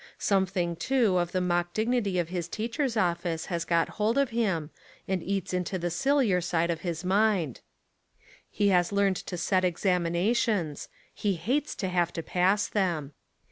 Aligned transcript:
Something, 0.17 0.75
too, 0.77 1.17
of 1.17 1.31
the 1.31 1.41
mock 1.41 1.73
dignity 1.73 2.17
of 2.17 2.29
his 2.29 2.47
teacher's 2.47 2.97
office 2.97 3.45
has 3.53 3.65
got 3.65 3.87
hold 4.01 4.17
of 4.17 4.31
him 4.31 4.71
and 5.07 5.21
eats 5.21 5.53
into 5.53 5.77
the 5.77 5.91
sillier 5.91 6.41
side 6.41 6.71
of 6.71 6.81
his 6.81 7.05
mind. 7.05 7.61
He 8.49 8.69
has 8.69 8.91
learned 8.91 9.17
to 9.17 9.37
set 9.37 9.63
examinations; 9.63 10.89
he 11.13 11.35
hates 11.35 11.75
to 11.75 11.87
have 11.87 12.11
to 12.13 12.23
pass 12.23 12.67
them. 12.67 13.13